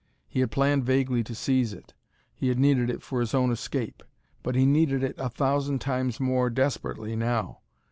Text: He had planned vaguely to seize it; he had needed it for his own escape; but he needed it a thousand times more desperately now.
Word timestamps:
He 0.27 0.39
had 0.39 0.49
planned 0.49 0.83
vaguely 0.83 1.23
to 1.25 1.35
seize 1.35 1.73
it; 1.73 1.93
he 2.33 2.47
had 2.47 2.57
needed 2.57 2.89
it 2.89 3.03
for 3.03 3.19
his 3.19 3.35
own 3.35 3.51
escape; 3.51 4.01
but 4.41 4.55
he 4.55 4.65
needed 4.65 5.03
it 5.03 5.13
a 5.19 5.29
thousand 5.29 5.77
times 5.79 6.19
more 6.19 6.49
desperately 6.49 7.15
now. 7.15 7.59